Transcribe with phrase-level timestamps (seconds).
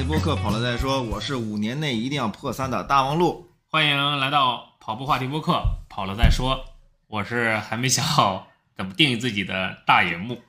[0.00, 1.02] 题播客，跑了再说。
[1.02, 3.50] 我是五年内一定要破三的大王路。
[3.68, 6.64] 欢迎来到跑步话题播客，跑了再说。
[7.06, 10.40] 我是还没想好怎么定义自己的大野木，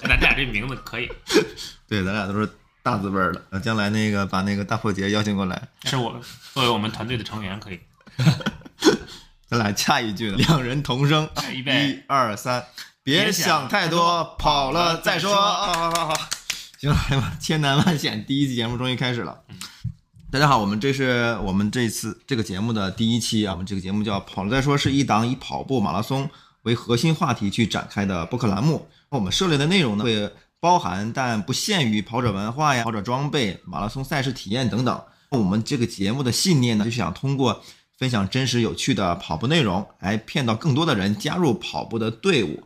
[0.00, 1.12] 咱俩这名字可以。
[1.86, 2.48] 对，咱俩都是
[2.82, 3.44] 大字辈儿的。
[3.50, 6.18] 呃，将来那个把那个大破节邀请过来，是我
[6.54, 7.80] 作为我们团队的成员可以。
[9.50, 12.64] 咱俩下一句，两人同声，一二三，
[13.02, 15.34] 别别想想太多，跑了再说。
[15.34, 16.14] 好好好好，
[16.82, 19.40] 行了，哎呀妈，千难万险，第一期节目终于开始了。
[20.32, 26.28] 大家好，我们这是我们这次这个节目的第一期啊，我们这个节目叫“跑了再说”，是一档以跑步马拉松
[26.62, 28.88] 为核心话题去展开的播客栏目。
[29.10, 35.00] 我们涉猎的内容呢，会包含但不限于跑者文化呀、跑者装备、马拉松赛事体验等等。
[35.30, 37.62] 我们这个节目的信念呢，就是想通过
[37.96, 42.64] 分享真实有趣的跑步内容，来骗到更多的人加入跑步的队伍。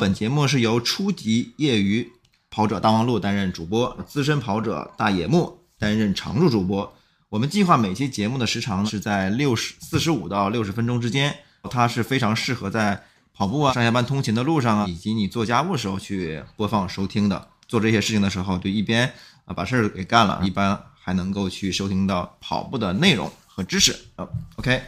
[0.00, 2.10] 本节目是由初级业余
[2.50, 6.92] 跑者大望路担任主播，资深跑者大野木担任常驻主播。
[7.28, 11.38] 我们计划每期节目的时长是在六十四十五到六十分钟之间，
[11.70, 17.48] 它是非常适合在跑步啊、上下班通勤的路上啊，以及你做家务的时候去播放收听的。
[17.68, 19.12] 做这些事情的时候，就一边
[19.44, 23.96] 啊把事儿给干了，一般还能够去收听到跑步的内容和知识。
[24.16, 24.82] 呃，OK，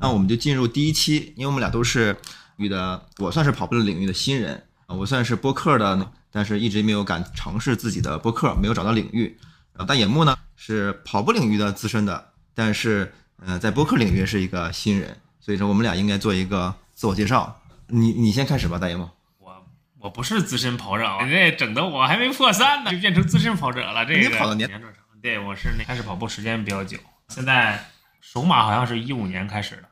[0.00, 2.16] 那我们就进入第一期，因为我们俩都是
[2.56, 9.38] 域的，我算是跑步的领域的新人啊，我算是播客的，但是一直没有敢尝试自己的播客，没有找到领域。
[9.72, 13.12] 然后大野木呢是跑步领域的资深的，但是
[13.44, 17.60] 呃在播客领域是一个新人，所以说我们俩应该做一个自我介绍。
[17.86, 19.08] 你你先开始吧，大野木。
[19.38, 19.66] 我
[19.98, 24.04] 我不是资深跑者啊，你这整的我还没破三呢，就变成资深跑者了。
[24.04, 25.00] 这个你跑的年年多长？
[25.22, 26.98] 对，我是那开始跑步时间比较久，
[27.28, 27.82] 现在
[28.20, 29.84] 首马好像是一五年开始的，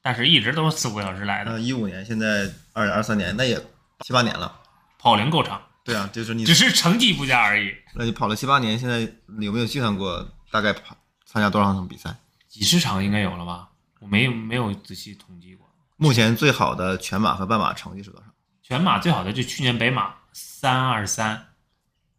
[0.00, 3.56] 但是一直都是四五个小时来的，呃，一五年，现在二二三年，那也
[4.00, 4.60] 七八年了。
[4.98, 7.74] 跑龄够长，对啊，就是你只，是成绩不佳而已。
[7.94, 9.00] 那你跑了七八年，现在
[9.40, 12.14] 有没有计算过大概跑参加多少场比赛？
[12.48, 13.68] 几十场应该有了吧？
[14.00, 15.68] 我没有没有仔细统计过。
[15.96, 18.26] 目前最好的全马和半马成绩是多少？
[18.62, 21.48] 全马最好的就去年北马三二三，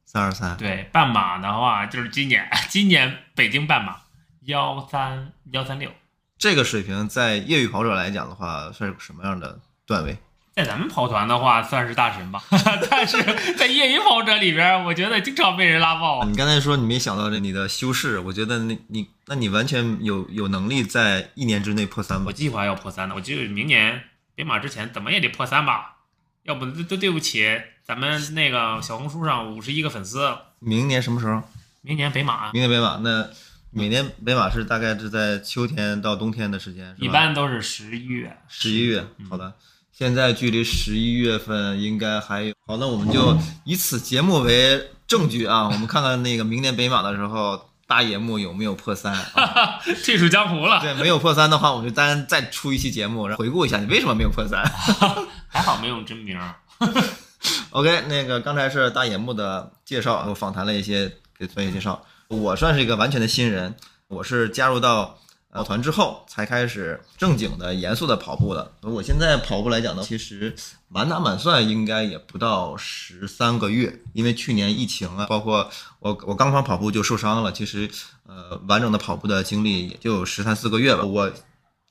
[0.06, 0.58] 三二三。
[0.58, 4.02] 对，半马的话就是今年 今年北京半马
[4.42, 5.92] 幺三幺三六，
[6.38, 10.18] 这个水平在业余跑者来讲的话，算是什么样的段位？
[10.54, 12.44] 在咱们跑团的话算是大神吧，
[12.90, 13.18] 但是
[13.56, 16.24] 在业余跑者里边，我觉得经常被人拉爆。
[16.26, 22.32] 你刚才说你没想到这你的修饰，我觉得那你那你完全有有能力在一年之内破三吧我？
[22.32, 24.04] 计划要破三的，我就明年
[24.36, 25.96] 北马之前怎么也得破三吧，
[26.44, 30.38] 要不都都对不起咱们那个小红书上五十一个粉丝。
[30.60, 31.42] 明年什么时候？
[31.82, 33.28] 明年北马明年北马，那
[33.72, 39.04] 每年北马是大概是在秋天到冬天的时间，一般都是十一月，十一月。
[39.30, 39.54] 好的，
[39.96, 42.54] 现在距离十一月份应该还有。
[42.66, 49.14] 好，那我们就以此节目为证据啊，我们看看那个明年北马的时候，大野木有没有破三。
[49.14, 50.82] 啊退出江湖了。
[50.82, 54.64] 对，没有破三的话， 我们就单再出一期节目，然后回顾一下你为什么没有破三。
[55.48, 56.56] 还好没有真名儿。
[57.70, 62.04] OK，那个刚才是大野木的介绍，我访谈了一些给专业介绍。
[62.30, 63.76] 我算是一个完全的新人，
[64.08, 65.20] 我是加入到
[65.54, 68.74] 跑团之后才开始正经的、严肃的跑步的。
[68.82, 70.56] 我现在跑步来讲呢，其实
[70.88, 75.70] 满打满算应该也不到十三个月，因为去年疫情啊，包括
[76.00, 77.88] 我我刚刚跑步就受伤了，其实
[78.26, 81.04] 呃完整的跑步的经历也就十三四个月吧。
[81.04, 81.32] 我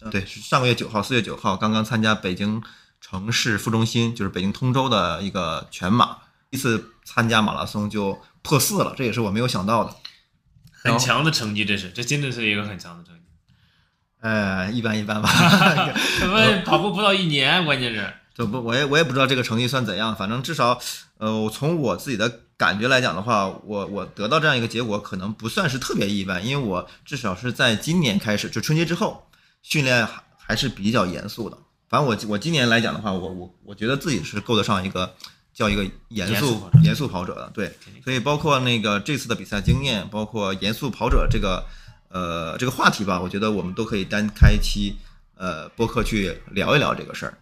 [0.00, 2.60] 呃对，上个月九号，四月九号刚刚参加北京
[3.00, 6.16] 城市副中心，就是北京通州的一个全马，
[6.50, 9.94] 第一次参加马拉松就破四了，这也是我没有想到的。
[10.72, 13.21] 很强的成绩，这是这真的是一个很强的成绩。
[14.22, 15.28] 呃，一般一般吧，
[16.20, 20.80] 怎么跑步不到一年，关键是这不我也我也不知道这个成绩算怎样，反正至少，
[21.18, 29.26] 呃，我从我自己的感觉来讲的话，我我得到这样一个结果，可能不算是特别意外，因为我至少是在今年开始，就春节之后，
[29.60, 31.58] 训练还还是比较严肃的。
[31.90, 35.12] 反正我我今年来讲的话，我我我觉得自己是够得上一个
[35.52, 37.76] 叫一个严肃严肃跑者的，对。
[38.02, 41.62] 所以包括那个这次的比赛经验，包括严肃跑者这个
[42.12, 44.96] 呃这个话题吧，我觉得我们都可以单开一期
[45.34, 47.38] 呃播客去聊一聊这个事儿。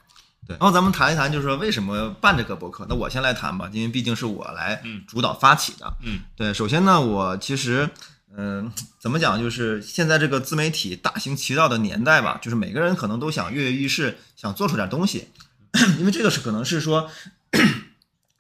[0.47, 2.87] 对，然后咱们谈一谈，就是说为什么办这个播客？
[2.89, 5.93] 那我先来谈吧，因为毕竟是我来嗯主导发起的。
[6.03, 7.91] 嗯，对，首先呢，我其实
[8.37, 15.29] 嗯、怎么讲，就是现在这个自媒体大行其道的年代吧，就是每个人可能都想跃跃欲试，想做出点东西，
[15.99, 17.11] 因为这个是可能是说。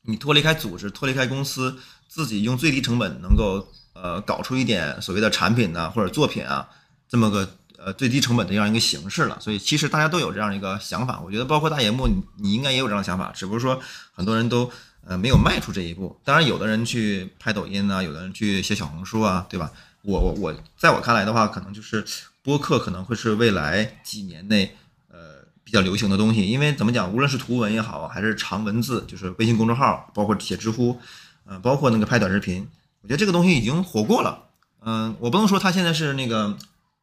[0.04, 1.78] 你脱离开组织，脱离开公司，
[2.08, 6.68] 自己用最低成本能够呃搞出一点所谓的产品呐、或者作品啊，
[7.08, 9.38] 这么个呃最低成本的这样一个形式了。
[9.40, 13.80] 所以其实大家都有这样一个想法，我觉得包括大野木，你你应该也有这样的想法，只不过说
[14.12, 14.70] 很多人都
[15.06, 16.18] 呃没有迈出这一步。
[16.24, 19.70] 当然，有的人去拍抖音啊，有的人去写小红书啊，对吧？
[20.02, 22.02] 我我我在我看来的话，可能就是
[22.42, 24.74] 播客可能会是未来几年内
[25.12, 30.98] 呃比较流行的东西，因为怎么讲，无论是图文也好，还是长文字，就是微信公众号，包括写知乎，
[31.44, 32.66] 呃，包括那个拍短视频，
[33.02, 34.48] 我觉得这个东西已经火过了。
[34.82, 36.56] 嗯、我不能说它现在是那个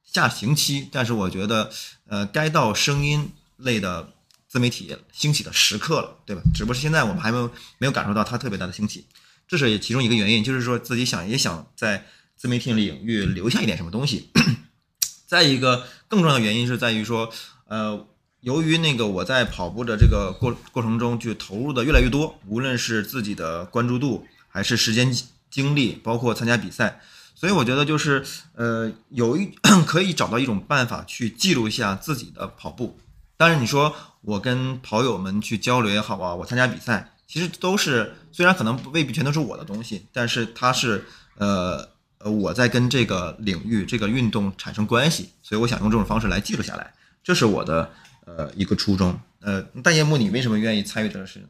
[0.04, 1.72] 下行期，但是我觉得
[2.08, 4.14] 呃该到声音类的
[4.48, 6.42] 自媒体兴起的时刻了，对吧？
[6.56, 9.06] 只不过是现在我们还没有没有感受到它特别大的兴起，
[9.48, 12.06] 这是其中一个原因，就是说自己想也想在
[12.36, 14.32] 自媒体领域留下一点什么东西。
[15.28, 17.30] 再一个更重要的原因是在于说，
[17.68, 18.08] 呃，
[18.40, 25.14] 由于那个我在跑步的这个过过程中就投入的越来越多，无论是自己的关注度，还是时间
[25.58, 27.02] 精力，包括参加比赛，
[27.34, 28.24] 所以我觉得就是
[28.54, 29.50] 呃，有一
[29.88, 33.00] 可以找到一种办法去记录一下自己的跑步。
[33.38, 41.04] 当然，你说我跟跑友们去交流也好啊，我参加比赛，其实都是虽然可能未必全都是我的东西，但是它是
[41.40, 41.90] 呃
[42.20, 46.94] 呃我在跟这个领域这个运动产生关系，所以我想用这种方式来记录下来，
[47.24, 47.92] 这是我的
[48.26, 49.20] 呃一个初衷。
[49.40, 51.48] 呃，大叶木，你为什么愿意参与这个事呢？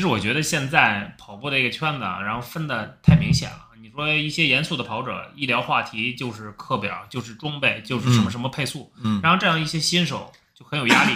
[0.00, 3.66] 其实我觉得现在跑步的一个圈子啊，然后分的太明显了。
[3.82, 11.14] 你说一些严肃的跑者，一聊话题就是课表，就是装备，就是什么什么配速，嗯然后这样一些新手就很有压力。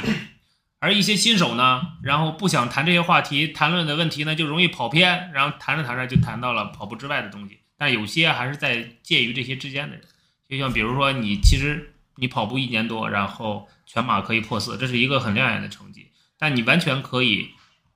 [0.80, 7.60] 而一些新手呢，然后不想谈这些话题，谈论的问题呢就容易跑偏，然后谈着谈着就谈到了跑步之外的东西。
[7.78, 10.04] 但有些还是在介于这些之间的人，
[10.46, 17.48] 就像比如说你其实你跑步一年多，然后全马可以破四，这是一个很亮眼的成绩，但你完全可以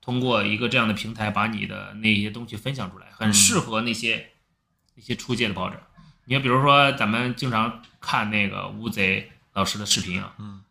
[0.09, 4.31] 通过一个这样的平台把你的那些东西分享出来，很适合那些
[4.95, 5.79] 那些初阶的跑者。
[6.25, 10.63] 你看，比如说咱们经常看那个乌贼老师的视频啊，嗯，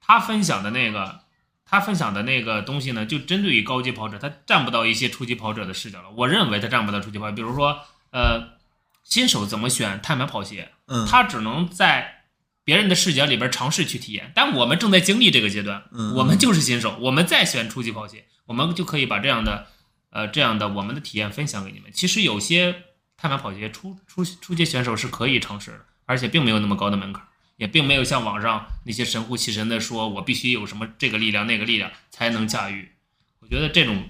[0.00, 1.20] 他分享的那个
[1.66, 6.08] 他分享的那个东西呢，就针对于高级跑者，他站不到一些初级跑者的视角了。
[6.16, 7.78] 我认为他站不到初级跑者，比如说
[8.12, 8.56] 呃，
[9.04, 12.22] 新手怎么选碳板跑鞋，嗯他只能在
[12.64, 14.32] 别人的视角里边尝试去体验。
[14.34, 19.66] 但我们正在经历这个阶段，嗯我们就是新手，我们再选初级跑鞋，我们就可以把这样的
[20.10, 21.90] 呃这样的我们的体验分享给你们。
[21.92, 22.82] 其实有些
[23.16, 27.22] 碳板跑鞋初初初阶选手是可以尝试的，而且并没有那么高的门槛，
[27.56, 32.92] 也并没有像网上那些神乎其神的说我必须有什么这个力量那个力量才能驾驭。
[33.40, 34.08] 我觉得这种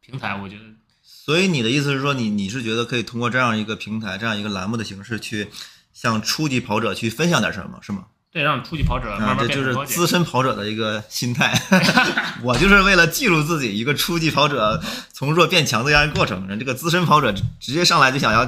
[0.00, 0.62] 平台，我觉得
[1.02, 5.48] 所以你的意思是说，你你是觉得可以通过这样一个平台、这样一个栏目的形式，去
[5.92, 8.06] 向初级跑者去分享点什么，是吗？
[8.34, 9.72] 这让初级跑者慢啊，这就是。
[9.86, 11.56] 资深跑者的一个心态。
[12.42, 14.82] 我就是为了记录自己一个初级跑者
[15.12, 16.58] 从弱变强的这样一个过程。
[16.58, 18.44] 这个资深跑者直接上来就想要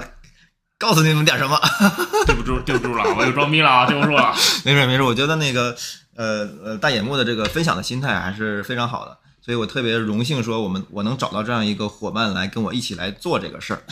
[0.76, 1.56] 告诉你们点什么。
[2.26, 4.34] 对不住，对不住了，我又装逼了啊，对不住了。
[4.64, 5.76] 没事没事，我觉得那个
[6.16, 13.84] 呃呃大眼目的这个分享的心态还是非常好的，所以我特别荣幸说我们我能找到这样一个伙伴来跟我一起来做这个事儿。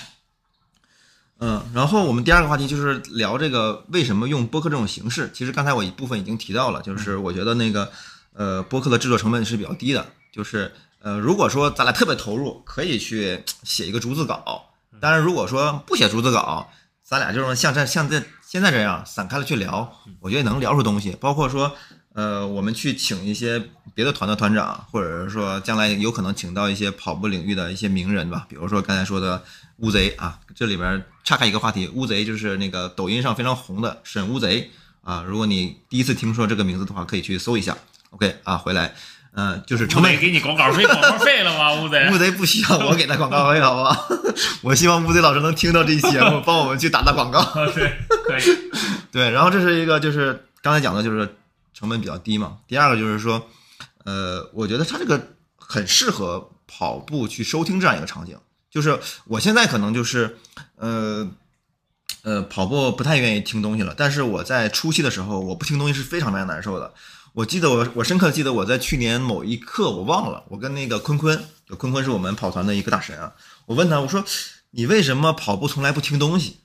[1.41, 5.31] 嗯，然后我们第二个话题就是聊这个为什么用播客这种形式。
[5.35, 7.91] 其实刚才我一部分已经提到了，就是我觉得那个
[8.33, 14.71] 呃播客的制作成本是比较低的，就是呃如果说咱俩特别投入，可以去写一个逐字稿。
[15.01, 16.71] 当然，如果说不写逐字稿，
[17.03, 21.17] 咱俩就是像这像这现在这样散开了去聊，我觉得能聊出东西。
[21.21, 21.77] 包括说，
[22.15, 23.61] 呃，我们去请一些
[23.93, 29.43] 别的团的团长，或者是说将来有可能请到一些跑步领域的一些名人吧，比如说刚才说的
[29.79, 34.71] 乌贼啊，这里边岔开一个话题，乌贼就是那个抖音上非常红的沈乌贼
[35.03, 35.25] 啊。
[35.27, 37.77] 如果你第一次听说这个名字的话，可以去搜一下。
[38.11, 38.95] OK 啊，回来，
[39.33, 41.75] 嗯、就是成本给你广告费，广告费了吗？
[41.83, 44.09] 乌贼 乌贼不需要我给他广告费，好不好？
[44.63, 47.43] 我希望乌贼老师能听到这期节目，帮我们去打打广告。
[47.75, 47.93] 对，
[48.25, 48.43] 可以。
[49.11, 51.35] 对，然后这是一个就是刚才讲的，就是
[51.75, 52.59] 成本比较低嘛。
[52.67, 53.51] 第二个就是说，
[54.05, 58.39] 呃，我觉得它这个很适合跑步去收听这样一个场景。
[58.71, 60.39] 就是我现在可能就是，
[60.77, 61.29] 呃，
[62.23, 66.95] 呃，跑步不太愿意听东西了，但是我在初期的时候，我不听东西是非常非常难受的。
[67.35, 71.45] 我记得我我深刻记得我在去年某一刻我忘了，我跟那个坤坤，
[71.77, 73.33] 坤坤是我们跑团的一个大神啊，
[73.67, 74.25] 我问他我说
[74.71, 76.59] 你为什么跑步从来不听东西？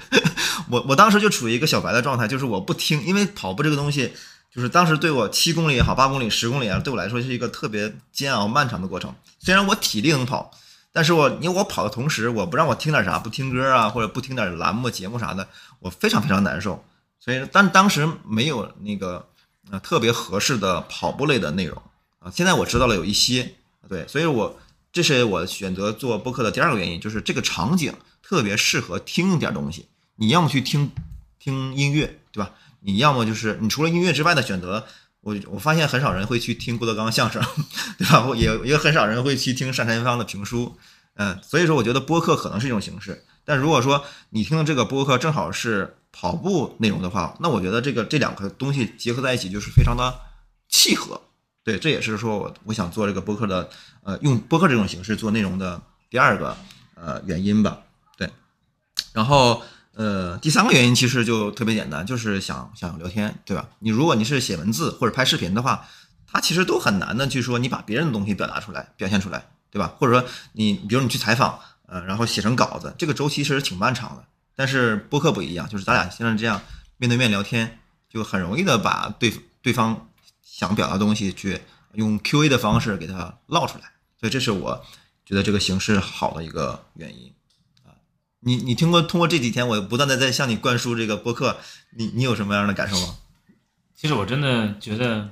[0.68, 4.12] 我我当时就处于一个小白的状态，就是我不听，因为跑步这个东西，
[4.56, 9.14] 就是当时对我七公里也好，八公里、十公里啊，对我来说是一个特别煎熬、漫长的过程。
[9.38, 10.50] 虽然我体力能跑，
[10.92, 15.46] 但是我因为我跑的同时，我不让我听点啥，不听歌啊，或者不听点栏目、节目啥的，
[15.80, 16.82] 我非常非常难受。
[17.20, 19.28] 所以，但当时没有那个
[19.70, 21.82] 呃特别合适的跑步类的内容
[22.20, 22.32] 啊。
[22.34, 23.56] 现在我知道了有一些，
[23.90, 24.58] 对，所以我
[24.90, 29.86] 这是我选择做播客的第二个原因，就是这个场景特别适合听一点东西。
[30.14, 30.90] 你要么去听
[31.38, 32.52] 听音乐，对吧？
[32.80, 34.86] 你要么就是你除了音乐之外的选择，
[35.20, 37.42] 我我发现很少人会去听郭德纲相声，
[37.98, 38.26] 对吧？
[38.36, 40.76] 也也很少人会去听单田芳的评书，
[41.14, 43.24] 嗯，所以说我觉得播客可能是一种形式。
[43.44, 50.12] 但如果说你听的这个播客正好是跑步内容的话，那我觉得这个这两个东西结合在一起就是非常的
[50.68, 51.20] 契合。
[51.62, 53.68] 对，这也是说我我想做这个播客的，
[54.02, 56.56] 呃，用播客这种形式做内容的第二个
[56.94, 57.80] 呃原因吧。
[58.16, 58.30] 对，
[59.12, 59.62] 然后
[59.96, 63.68] 呃第三个原因其实就特别简单，就是想想聊天，对吧？
[63.80, 65.88] 你如果你是写文字或者拍视频的话，
[66.26, 69.94] 它其实都很难的去说你把别人的东西表达出来、表现出来，对吧？
[69.98, 71.58] 或者说你比如你去采访。
[71.88, 74.24] 呃，然后写成稿子，这个周期其实挺漫长的。
[74.56, 76.60] 但是播客不一样，就是咱俩现在这样
[76.96, 77.78] 面对面聊天，
[78.10, 80.08] 就很容易的把对对方
[80.42, 81.60] 想表达的东西去
[81.92, 83.84] 用 Q&A 的方式给他唠出来。
[84.18, 84.84] 所以这是我
[85.24, 87.32] 觉得这个形式好的一个原因。
[88.46, 91.58] 你你听过通过这几天我不断的在向你灌输这个播客，
[91.96, 93.16] 你你有什么样的感受吗？
[93.96, 95.28] 其实我真的觉得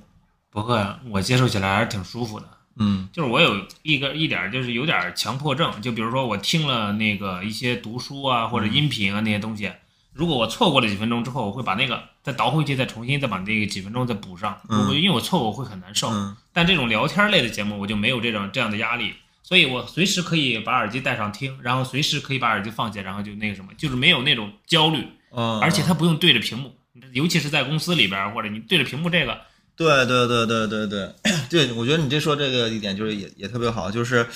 [0.50, 2.48] 播客我接受起来还是挺舒服的。
[2.76, 9.70] 嗯，就是我有一个一点就是有点强迫症，就比如说我听了那个一些读书啊或者音频啊那些东西，
[10.12, 14.58] 如果我错过了几分钟之后，我会把那个再倒回去，再重新再把那个几分钟再补上。
[14.68, 16.10] 嗯，因为我错过我会很难受。
[16.10, 19.14] 嗯，但这种聊天类的节目我就没有这种这样的压力，
[19.44, 25.06] 所以我随时可以把耳机戴上听，然后随时可以把耳机放下，然后就那个什么，就是没有那种焦虑。
[25.30, 26.74] 嗯，而且它不用对着屏幕，
[27.12, 29.38] 尤其是在公司里边或者你对着屏幕这个。
[29.76, 31.14] 对对对对对对
[31.50, 34.26] 对，我觉得你这说这个一点就是也也特别好，就是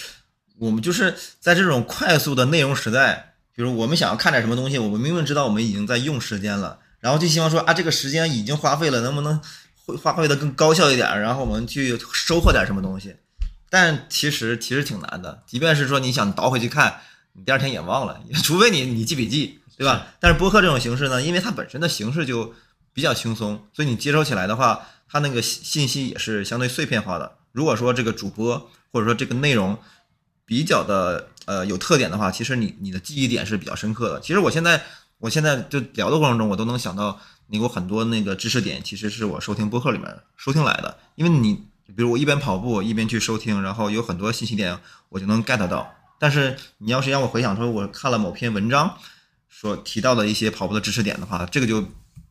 [0.58, 9.40] 我们就是在这种快速的内容时代，比如我们想要看点什么东西，我们明明知道我们已经在用时间了，然后就希望说啊这个时间已经花费了，能不能
[9.86, 13.14] 会花费的更高效一点，然后我们去收获点什么东西。
[13.70, 17.00] 但其实其实挺难的，即便是说你想倒回去看，
[17.32, 20.06] 你第二天也忘了， 除非你你记笔记，对吧？
[20.20, 22.54] 但是播客这种形式呢，因为它本身的形式就
[22.92, 24.80] 比较轻松，所以你接收起来的话。
[25.10, 27.38] 它那个信息也是相对碎片化的。
[27.52, 29.78] 如果说这个主播或者说这个内容
[30.44, 34.20] 比较的呃有特点的话，其实你你的记忆点是比较深刻的。
[34.20, 34.84] 其实我现在
[35.16, 40.98] 我现在就聊的过程中，我都能想到你有很多那个知识点，其实是我收听播客里面收听来的。
[41.14, 41.64] 因为你
[41.96, 44.78] 比如我一边跑步一边去收听，然后有很多信息点
[45.08, 45.94] 我就能 get 到。
[46.18, 48.96] 但是你要是让我回想说我看了某篇文章
[49.48, 51.84] 所提到的一些跑步的知识点的话，这个就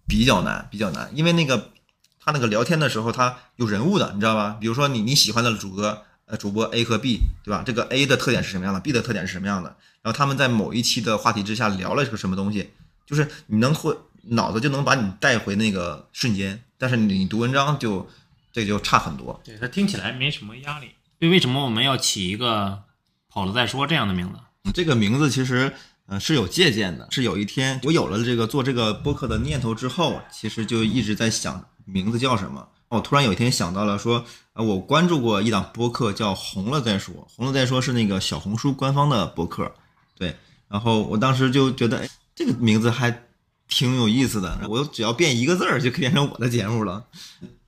[0.07, 1.71] 比较难，比较难，因为那个。
[2.19, 4.57] 他那个聊天的时候，他有人物的，你知道吧？
[4.59, 7.63] 比如说你你喜欢的主播，呃，主播 A 和 B，对吧？
[7.65, 9.73] 这个 A 的特点是什么样的？B 的特点是什么样的？
[10.01, 12.71] 然后他们在某一期的话题之下聊了个什么东西，
[13.05, 18.09] 就是你能会脑子就能把你带回那个瞬间，但是你读文章就
[18.57, 19.39] 这就差很多。
[19.43, 20.89] 对它听起来没什么压力。
[21.19, 22.81] 对，为什么我们要起一个
[23.29, 24.71] “跑了再说”这样的名字？
[24.73, 25.71] 这个名字其实
[26.07, 31.63] 嗯是有借鉴的，是有一天我有了这个做这个播客的念头之后，其实就一直在想。
[31.85, 32.67] 名字叫什么？
[32.89, 37.13] 我突然有一天想到了，说，呃，我关注过一档播客，叫《红了再说》。
[37.35, 39.71] 红了再说是那个小红书官方的播客，
[40.17, 40.35] 对。
[40.67, 43.26] 然后我当时就觉得，哎，这个名字还
[43.67, 44.59] 挺有意思的。
[44.67, 47.05] 我只要变一个字儿，就可以变成我的节目了。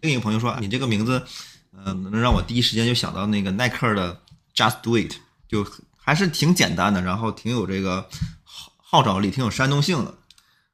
[0.02, 1.24] 另一个朋友说，你这个名字，
[1.74, 4.22] 嗯，能让我第一时间就想到那个耐克的
[4.56, 5.14] “Just Do It”，
[5.48, 5.66] 就
[5.98, 8.08] 还是挺简单的，然后挺有这个
[8.44, 10.14] 号号召力，挺有煽动性的。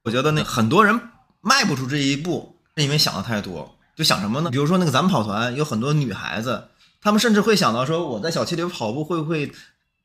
[0.04, 1.00] 我觉得那很多人
[1.42, 2.54] 迈不出这一步。
[2.78, 4.52] 是因为想的太多，就想什么呢？
[4.52, 6.68] 比如说那个咱们跑团有很多女孩子，
[7.00, 9.50] 她们甚至会想到说我在小区里跑步会不会，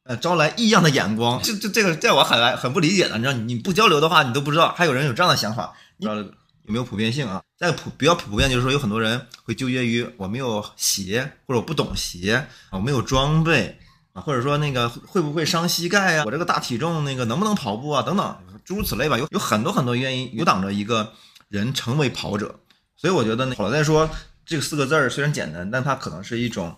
[0.04, 1.40] 呃，招来异样的眼光？
[1.42, 7.42] 这这这个，在我很很不理解的，你知道，你不交流的话，你都不知道还有人有这样的想法，你知道有没有普遍性啊？
[7.58, 13.78] 在普比较普遍就是说，有很多人会纠结于我没有鞋，或者我不懂鞋，我没有装备
[14.12, 16.24] 啊，或者说那个会不会伤膝盖啊？
[16.24, 18.02] 我这个大体重那个能不能跑步啊？
[18.02, 21.12] 等等，诸如此类吧，有有很多很多原因阻挡着一个。
[21.50, 22.60] 人成为跑者，
[22.96, 24.08] 所以我觉得呢，跑了再说
[24.46, 26.76] 这个四个字儿虽然简单，但它可能是一种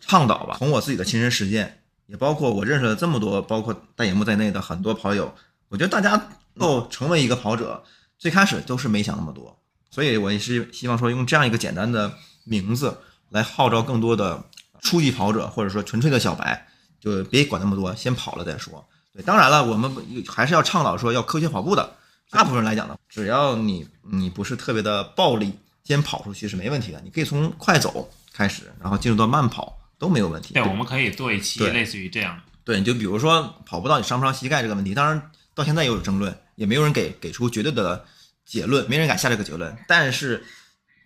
[0.00, 0.56] 倡导吧。
[0.58, 5.34] 从我自己的亲身实践，也包括我认识了这么多，包括大眼木在内的很多跑友，
[5.68, 6.10] 我觉得大家
[6.54, 7.82] 能够成为一个跑者，
[8.18, 9.58] 最开始都是没想那么多。
[9.90, 12.12] 所以我也是希望说，用这样一个简单的
[12.44, 12.98] 名字
[13.30, 14.42] 来号召更多的
[14.80, 16.66] 初级跑者，或者说纯粹的小白，
[17.00, 18.84] 就别管那么多，先跑了再说。
[19.12, 19.94] 对，当然了，我们
[20.26, 21.96] 还是要倡导说要科学跑步的。
[22.30, 25.52] 大部分人来讲呢，只要你你不是特别的暴力，
[25.84, 26.98] 先跑出去是没问题的。
[27.04, 30.52] 你可以从快走开始，然后进入到慢跑都没有问题。
[30.52, 32.36] 对，我们可以做一期类似于这样。
[32.64, 38.04] 对，你就比如说跑步到底伤不伤膝盖这个问题，当然到现在也有争论，也没有人给给出绝对的
[38.44, 39.76] 结论，没人敢下这个结论。
[39.86, 40.44] 但是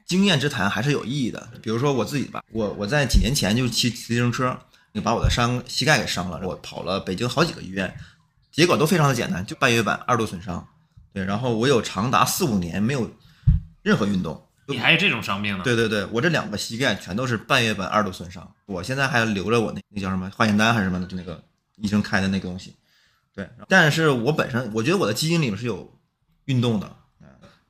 [0.06, 1.46] 经验之谈还是有意义的。
[1.60, 4.58] 比如说我自己吧，我我在几年前就骑自行车，
[4.94, 7.94] 就把我的伤膝盖给伤了，我跑了北京好几个医院，
[8.50, 10.66] 结果都非常的简单，就半月板二度损伤。
[11.12, 13.10] 对，然后我有长达四五年没有
[13.82, 14.45] 任何运动。
[14.68, 15.62] 你还有这种伤病呢？
[15.62, 21.40] 对对对，我这两个膝盖全都是半月板二度损伤，我现在还留着我那那叫什么化验单还是什么的，就那个
[21.76, 22.75] 医生开的那个东西。
[23.32, 25.96] 对，但是我本身我觉得我的基因里面是有
[26.46, 26.96] 运动的，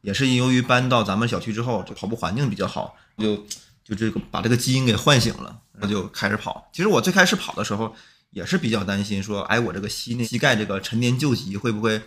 [0.01, 3.37] 也是由于搬到咱们小区之后，这跑步环境比较好，就
[3.85, 6.71] 就这个把这个基因给唤醒了，然后就开始跑。
[6.73, 7.95] 其实我最开始跑的时候
[8.31, 12.01] 也是比较担心，说，哎，我这个膝那膝盖这个陈年旧疾会不会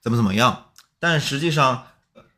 [0.00, 0.66] 怎么怎么样？
[1.00, 1.88] 但实际上。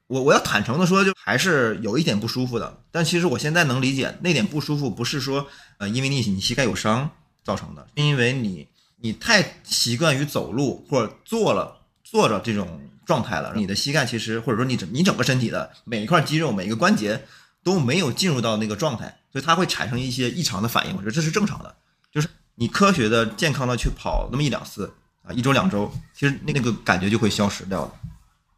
[0.08, 2.80] 我我要坦诚的说，就还是有一点不舒服的。
[2.90, 5.46] 但其实我现在能理解，那点不舒服不是说，
[5.76, 7.10] 呃，因为你你膝盖有伤
[7.44, 17.22] 造成的，因为你你太习惯于走路或者坐了坐着这种状态了，你的膝盖其实或者说你整你整个身体的每一块肌肉每一个关节
[17.62, 20.96] 都没有进入到那个状态，所以它会产生一些异常的反应。
[20.96, 21.76] 我觉得这是正常的，
[22.10, 24.90] 就是你科学的健康的去跑那么一两次
[25.22, 27.92] 啊，一周两周，其实那个感觉就会消失掉了。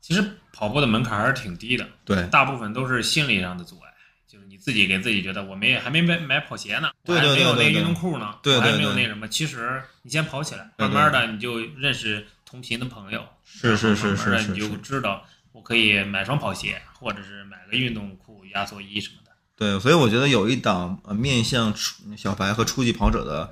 [0.01, 0.37] 其实。
[0.61, 3.91] 跑步的门槛还是挺低的，对，大部分都是心理上的阻碍，
[4.29, 9.27] 就是你自己给自己觉得我没还没买买跑鞋呢，对对对，没有那运动裤呢，对还没有那什么。
[9.27, 19.31] 其实你先跑起来，慢慢的你就认识同频的朋友，是是是是是，你就知道我可以买双跑鞋，或者是买个运动裤、压缩衣什么的。
[19.57, 23.51] 对，所以我觉得有一档呃面向初小白和初级跑者的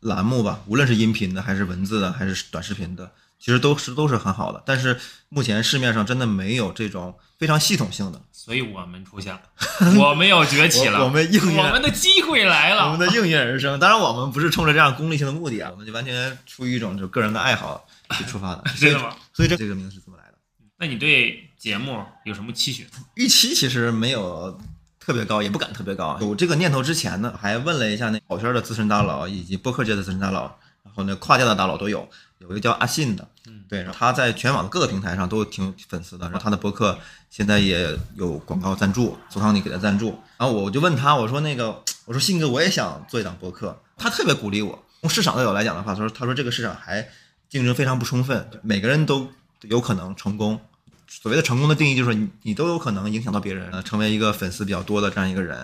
[0.00, 3.12] 栏目吧，无论是音频的还是文字的还是短视频的。
[3.38, 9.40] 其实都是都是很好的，但是目前市面上真的没有这种非常系统性的，所以我们出现了，
[10.00, 13.78] 我们要崛起了，我们应我们的机会来了，我们的应运而生。
[13.78, 19.14] 当然，我们不是冲着这样功利性的目的啊，我们就完全出于一种就个人的爱好去出发的， 真的吗？
[19.32, 20.32] 所以这这个名字是怎么来的？
[20.78, 22.86] 那你对节目有什么期许？
[23.14, 24.58] 预期其实没有
[24.98, 26.18] 特别高，也不敢特别高。
[26.20, 30.42] 有这个念头之前呢，还问了一下那跑圈的资深大佬以及播客界的资深大佬，
[30.82, 32.08] 然后那跨界的大佬都有。
[32.38, 36.98] 有一个叫阿信的，嗯，对，然后他在全网各个平台上都挺有粉丝的，然后他的博客
[37.30, 44.84] 现在也有广告赞助，索康尼给他赞助，然后我就问他，我说那个，我说信哥，我也想做一档博客，他特别鼓励我。
[45.00, 47.08] 从市场的角度来讲的话，他说他说这个市场还
[47.48, 49.28] 竞争非常不充分，每个人都
[49.62, 50.60] 有可能成功。
[51.08, 55.56] 所谓的成功的定义就是你你都有可能影响到别人，呃，成为一个粉丝比较多的这样一个人，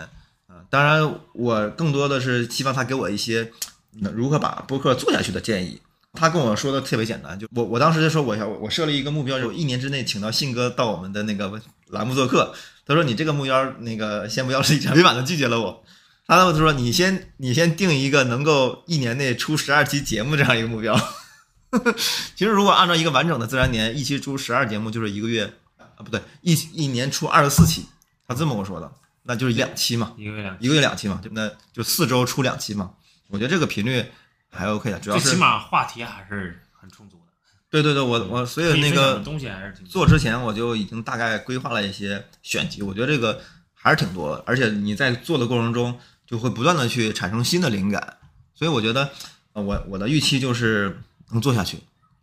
[0.47, 3.51] 啊，当然我更多的是希望他给我一些
[4.15, 5.81] 如何把博客做下去的建议。
[6.15, 12.55] 他跟我说的特别简单，就我我当时就说，我我设立一个目标，就一年之内请到信哥到我们的那个栏目做客。
[12.87, 15.83] 他说你这个目标那个先不要，是委婉的拒绝了我。
[16.27, 20.95] 他他说你先你先定一个能够一年内出十二期节目这样一个目标。
[22.37, 27.87] 其实如果按照一个完整的自然年，一期出十二节目就是一个月啊，不对，一一年出二十四期。
[28.29, 32.91] 他这么跟我说的，那就是两期嘛，一个月两一个月两期嘛，就那就四周出两期嘛。
[33.29, 34.05] 我觉得这个频率。
[34.53, 37.23] 还 OK 的，主要是起码话题还是很充足的。
[37.71, 43.41] 对对对，我我所以那个东西还是挺做之前我就已经大概规划了一些选题，我觉得这个
[43.73, 48.19] 还是挺多的，而且你在做的过程中就会不断的去产生新的灵感，
[48.55, 49.09] 所以我觉得
[49.55, 51.79] 我我的预期就是能做下去，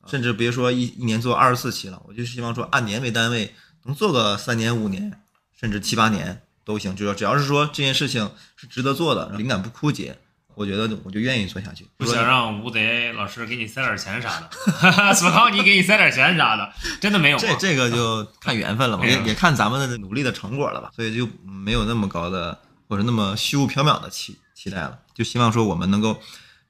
[0.06, 3.52] 甚至别说一一年做二十四期了，我就希望说按年为单位
[3.86, 5.20] 能做个三年五年，
[5.60, 10.20] 甚至七八年都行，就说只要是说这件事情是值得做的，灵感不枯竭。
[10.56, 14.50] 我觉得我就愿意做下去，不想让吴贼老师给你塞点钱啥的，
[15.16, 17.38] 索康尼给你塞点钱啥的，真的没有。
[17.38, 26.22] 这这个就看缘分了嘛，也也看咱们的努力的成果了吧，所以就没有那么高的或者那么虚无缥缈的期期待了，就希望说我们能够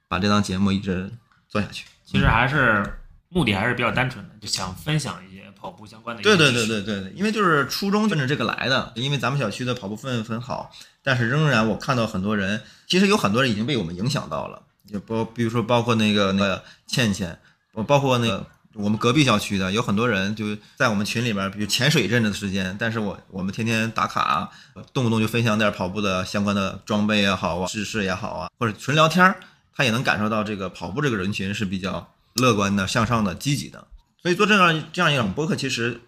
[0.06, 1.10] 把这档节目一直
[1.48, 1.84] 做下去。
[2.04, 2.99] 其实还是
[3.30, 6.22] 目的还是比较单纯的，就想分享一些跑步相关的。
[6.22, 10.70] 对对对对对对，因为就是初衷奔着这个来的，因为咱们小区的跑步氛围很好。
[11.02, 14.60] 但是仍然，我看到很多人，其实有很多人已经被我们影响到了，
[14.92, 17.38] 就包，比如说包括那个那个倩倩，
[17.72, 24.50] 我包括那个我们隔壁小区的，有很多人就在我们群里边，比如潜水一阵子的时间，但是我我们天天打卡，
[24.92, 29.34] 动不动就分享点跑步的相关的装备也好啊，知识也好啊，或者纯聊天，
[29.74, 33.86] 他也能感受到这个跑步这个人群是比较乐观的、向上的、积极的。
[34.22, 36.00] 所以做这样这样一种播客，其实。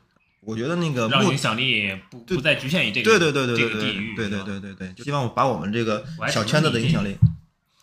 [0.45, 7.17] 我觉得那个让影响力不不再局限于这个对对对对这个地域，对对对对对，希望把我们这个小圈子的影响力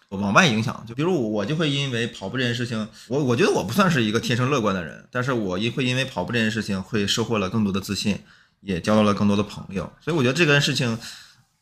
[0.10, 0.84] 往外影响。
[0.86, 8.20] 就比如我就会因为跑步这件事情，我我觉得我不算是一个天生乐观的人，但是我也会因为跑步这件事情会收获了更多的自信，
[8.60, 9.90] 也交到了更多的朋友。
[10.02, 11.00] 所以我觉得这件事情，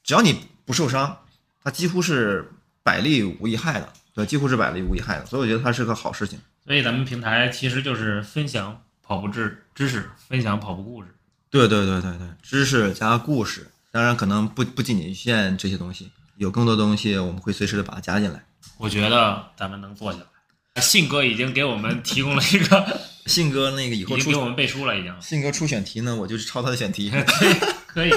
[0.04, 0.36] 只要你
[0.66, 1.16] 不受伤，
[1.64, 5.28] 它几乎是百利无一害的，对，几乎是百利无一害的。
[5.28, 6.40] 所以我觉得它是个好事情。
[6.68, 8.80] 所以咱们平台其实就是分享。
[9.10, 11.08] 跑步知知识分享跑步故事，
[11.50, 18.44] 对对对对对，知识加故事，当然可能不不仅仅限这些东西，有更多东西我们会随时的把它加进来。
[18.78, 20.82] 我觉得咱们能做起来。
[20.82, 25.22] 信哥已经给我们提供了一个， 信哥那个以后给我们背书了，已经。
[25.22, 27.10] 信哥出选题呢，我就是抄他的选题。
[27.10, 27.56] 可 以
[27.88, 28.12] 可以。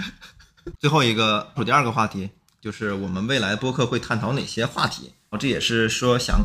[0.78, 2.28] 最后一个，第二个话题
[2.60, 5.14] 就是我们未来播客会探讨哪些话题？
[5.38, 6.44] 这也是说想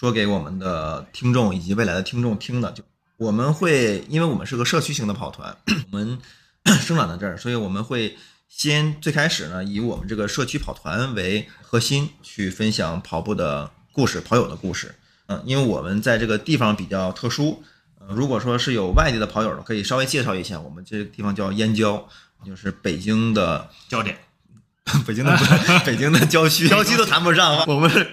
[0.00, 2.72] 说给我们的听众以及未来的听众听的。
[2.72, 2.82] 就
[3.18, 5.54] 我们会，因为我们是个社区型的跑团，
[5.92, 6.18] 我们
[6.80, 8.16] 生长在这儿，所以我们会
[8.48, 14.94] 先最开始呢，以我们这个社区跑团为核心去分享跑步的故事、跑友的故事。
[15.26, 17.62] 嗯，因为我们在这个地方比较特殊。
[18.08, 22.08] 如果说是有外地的跑友的，可以稍微介绍一下，我们这个地方叫燕郊，
[22.46, 24.16] 就是北京的焦点，
[25.06, 25.36] 北京的
[25.84, 28.10] 北京的郊区， 郊区都谈不上，我们是，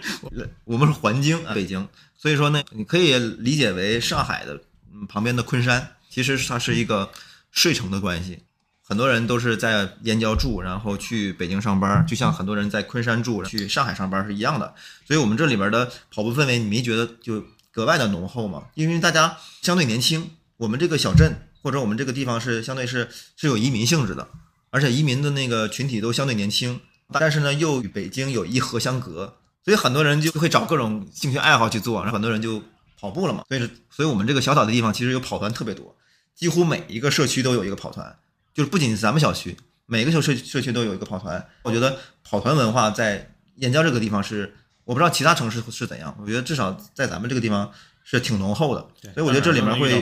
[0.66, 1.88] 我们是环京北京，
[2.18, 4.62] 所以说呢，你可以理解为上海的
[5.08, 7.12] 旁边的昆山，其实它是一个
[7.52, 8.40] 睡城的关系，
[8.82, 14.74] 很多人都是在燕郊住，然后去北京上班，就像很多人在昆山住去上海上班是一样的，
[15.06, 17.44] 所以我们这里边的跑步氛围，你没觉得就？
[17.70, 24.28] 格外的浓厚吗，因为大家相对年轻，我们这个小镇或者我们这个地方是相对是是有移民性质的，
[24.70, 26.80] 而且移民的那个群体都相对年轻，
[27.12, 32.62] 但是呢又与北京有一河相隔，所以很多人就会找各种兴趣爱好去做，然后很多人就
[33.00, 35.96] 跑步了嘛，所以所以我们这个小岛的地方其实有跑团特别多，
[36.36, 38.18] 几乎每一个社区都有一个跑团，
[38.54, 44.56] 就是不仅是咱们小区，每个小社社区都有一个跑团，我觉得跑团文化在燕郊这个地方是。
[44.88, 47.70] 我不知道其他城市是怎样，我觉得至少在咱们这个地方
[48.06, 50.02] 是挺浓厚的，所以我觉得这里面会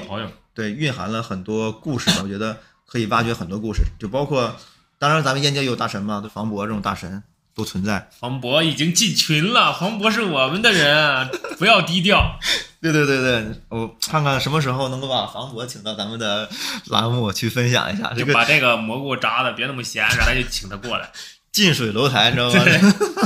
[0.54, 4.56] 对蕴含了很多故事，我觉得可以挖掘很多故事，就包括
[4.98, 7.24] 当然咱们燕郊也有大神嘛，房博这种大神
[7.56, 8.10] 都存在。
[8.20, 12.38] 房博已经进群了，房博是我们的人，不要低调。
[12.82, 16.48] 对对对对，我看看什么时候能够把房博请到咱们的
[16.88, 21.10] 栏目去分享一下，就把这个蘑菇扎的别那么闲，然后就请他过来。
[21.52, 22.62] 近水楼台，知道吗？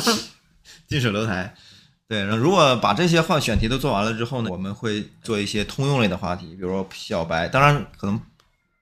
[0.88, 1.54] 近水楼台，
[2.08, 2.20] 对。
[2.20, 7.50] 然后如果把这些话选题都做完了之后呢，我们会做一些通用类的话题，比如说小白。
[7.50, 8.22] 当然，可能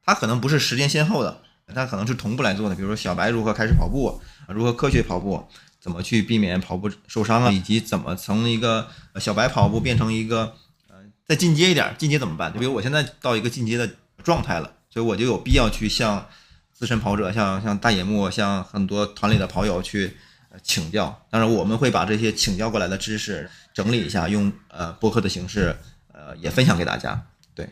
[0.08, 1.42] 它可能不是时间先后的，
[1.76, 2.76] 它可能是同步来做的。
[2.76, 5.46] 比如说小白如何开始跑步，如何科学跑步，
[5.80, 8.88] 怎么去避免跑步受伤啊，以及怎么从一个
[9.20, 10.56] 小白跑步变成一个
[10.90, 10.96] 呃
[11.28, 12.52] 再进阶一点，进阶怎么办？
[12.52, 13.88] 就比如我现在到一个进阶的
[14.24, 16.28] 状态了，所以我就有必要去向
[16.74, 20.18] 资深跑者，像像大野木，像很多团里的跑友去。
[20.64, 25.78] 请教，当然我们会把这些请教过来的知识整理一下，用呃播客的形式，
[26.12, 27.28] 呃也分享给大家。
[27.54, 27.70] 对，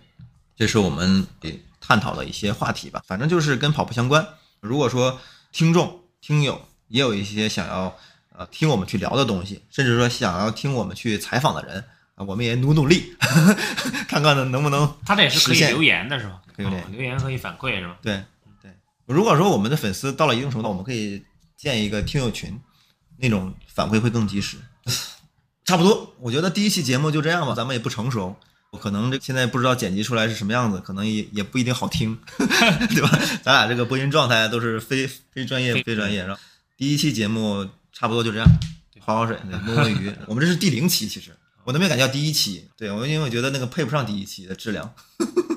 [0.55, 1.27] 这是我们
[1.79, 4.27] 探讨的一些话题吧，反正就是跟跑步相关。
[4.61, 5.19] 如果说
[5.51, 7.95] 听众听友也有一些想要
[8.35, 11.83] 呃听我们去聊的东西，甚至说想要听我们去采访的人
[12.15, 13.15] 啊，我们也努努力，
[14.07, 16.41] 看看呢能不能他这也是可以留言的是吧？
[16.55, 17.97] 可以留言，留言可以反馈是吧？
[18.01, 18.23] 对
[18.61, 18.71] 对。
[19.05, 21.23] 如果说我们的粉丝到了一定程度，我们可以
[21.55, 22.59] 建一个听友群。
[23.17, 24.57] 那种反馈会更及时，
[25.63, 26.13] 差不多。
[26.19, 28.35] 我觉得第一期节目就这样吧，咱们也不成熟，
[28.75, 33.09] 可能这现在不知道剪辑出来是什么样子，可能也也不一定好听， 对吧？
[33.43, 36.25] 咱俩这个播音状态都是非非专业非专业。
[36.25, 36.41] 然后
[36.77, 38.47] 第一期节目差不多就这样，
[38.99, 40.11] 划划水，摸摸鱼。
[40.27, 44.93] 我们这是第零期，其实我都没敢叫第一期，对我因为我觉得那个配不上第一期的质量。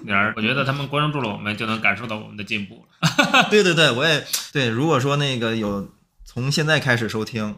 [0.04, 3.46] 点儿，我觉得他们关注了我们，就能感受到我们的进步了。
[3.50, 4.68] 对对对，我也对。
[4.68, 5.88] 如果说那个有。
[6.31, 7.57] 从现在开始收听，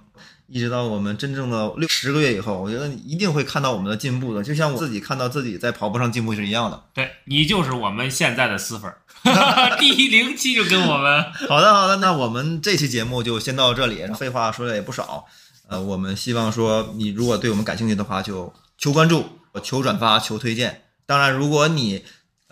[0.52, 6.82] 一直到我们真正的六十个月以后，我觉得你一定会看到我们的进步的，就像我自己看到自己在跑步上进步是一样的。
[6.92, 8.92] 对你就是我们现在的私粉，
[9.78, 11.22] 第一零期就跟我们。
[11.48, 15.24] 好的好的，那我们这期节目就先到这里，废话说的也不少。
[15.68, 19.24] 呃，我们希望说你如果对我们感兴趣的话，就求关注、
[19.62, 20.82] 求转发、求推荐。
[21.06, 22.04] 当然，如果你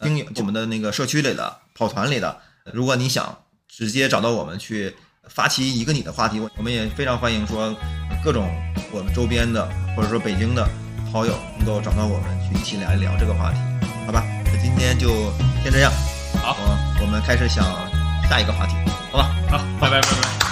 [0.03, 2.39] 听我们的那个社区里的跑团里的，
[2.73, 4.95] 如果你想直接找到我们去。
[5.29, 7.75] 发起一个你的话题，我们也非常欢迎说
[8.25, 8.49] 各种
[8.91, 10.69] 我们周边的或者说北京的
[11.12, 13.59] 好友能够找到我们去一起聊一聊这个话题，
[14.07, 14.25] 好吧？
[14.47, 15.09] 那今天就
[15.62, 15.93] 先这样，
[16.43, 16.57] 好，
[17.01, 17.64] 我们开始想
[18.29, 18.75] 下一个话题，
[19.12, 19.31] 好吧？
[19.51, 20.48] 好，拜拜拜拜。